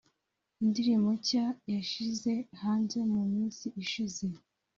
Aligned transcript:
indirimbo 0.63 1.09
nshya 1.19 1.45
yashyize 1.73 2.33
hanze 2.61 2.97
mu 3.13 3.21
minsi 3.33 3.65
ishize 3.83 4.25